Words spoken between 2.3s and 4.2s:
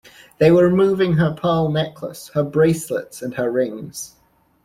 bracelets, and her rings.